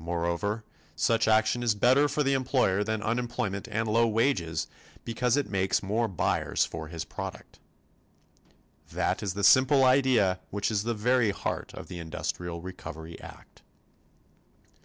[0.00, 0.64] Moreover,
[0.96, 4.66] such action is better for the employer than unemployment and low wages,
[5.04, 7.60] because it makes more buyers for his product.
[8.90, 13.62] That is the simple idea which is the very heart of the Industrial Recovery Act.